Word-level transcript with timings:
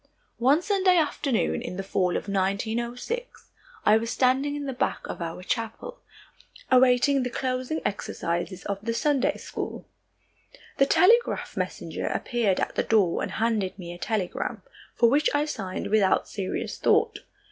One 0.39 0.63
Sunday 0.63 0.97
afternoon 0.97 1.61
in 1.61 1.77
the 1.77 1.83
fall 1.83 2.17
of 2.17 2.27
1906, 2.27 3.51
I 3.85 3.97
was 3.97 4.09
standing 4.09 4.55
in 4.55 4.65
the 4.65 4.73
back 4.73 5.05
of 5.05 5.21
our 5.21 5.43
chapel, 5.43 5.99
awaiting 6.71 7.21
the 7.21 7.29
closing 7.29 7.81
exercises 7.85 8.65
of 8.65 8.79
the 8.81 8.95
Sunday 8.95 9.37
school. 9.37 9.85
The 10.79 10.87
telegraph 10.87 11.55
messenger 11.55 12.07
appeared 12.07 12.59
at 12.59 12.73
the 12.73 12.81
door 12.81 13.21
and 13.21 13.33
handed 13.33 13.77
me 13.77 13.93
a 13.93 13.99
telegram, 13.99 14.63
for 14.95 15.07
which 15.07 15.29
I 15.35 15.45
signed 15.45 15.91
without 15.91 16.27
serious 16.27 16.79
thought. 16.79 17.19